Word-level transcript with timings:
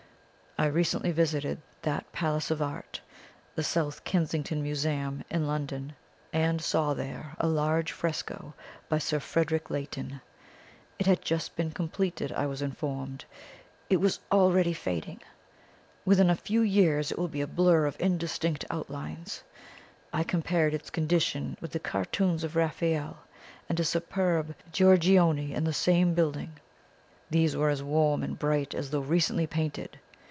I 0.57 0.67
recently 0.67 1.11
visited 1.11 1.59
that 1.81 2.11
Palace 2.11 2.51
of 2.51 2.61
Art, 2.61 3.01
the 3.55 3.63
South 3.63 4.03
Kensington 4.03 4.61
Museum, 4.61 5.23
in 5.27 5.47
London, 5.47 5.95
and 6.31 6.61
saw 6.61 6.93
there 6.93 7.35
a 7.39 7.47
large 7.47 7.91
fresco 7.91 8.53
by 8.87 8.99
Sir 8.99 9.19
Frederick 9.19 9.71
Leighton. 9.71 10.21
It 10.99 11.07
had 11.07 11.23
just 11.23 11.55
been 11.55 11.71
completed, 11.71 12.31
I 12.33 12.45
was 12.45 12.61
informed. 12.61 13.25
It 13.89 13.97
was 13.99 14.19
already 14.31 14.73
fading! 14.73 15.21
Within 16.05 16.29
a 16.29 16.35
few 16.35 16.61
years 16.61 17.11
it 17.11 17.17
will 17.17 17.29
be 17.29 17.41
a 17.41 17.47
blur 17.47 17.87
of 17.87 17.99
indistinct 17.99 18.63
outlines. 18.69 19.41
I 20.13 20.23
compared 20.23 20.75
its 20.75 20.91
condition 20.91 21.57
with 21.59 21.71
the 21.71 21.79
cartoons 21.79 22.43
of 22.43 22.55
Raphael, 22.57 23.17
and 23.67 23.79
a 23.79 23.83
superb 23.83 24.53
Giorgione 24.71 25.53
in 25.53 25.63
the 25.63 25.73
same 25.73 26.13
building; 26.13 26.59
these 27.31 27.55
were 27.55 27.69
as 27.69 27.81
warm 27.81 28.21
and 28.21 28.37
bright 28.37 28.75
as 28.75 28.91
though 28.91 28.99
recently 28.99 29.47
painted. 29.47 29.97